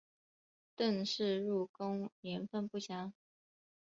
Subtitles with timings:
[0.77, 3.13] 郑氏入宫年份不详。